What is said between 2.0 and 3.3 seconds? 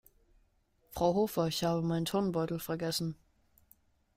Turnbeutel vergessen.